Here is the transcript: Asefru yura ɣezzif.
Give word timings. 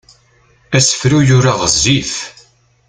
Asefru 0.77 1.17
yura 1.27 1.53
ɣezzif. 1.59 2.13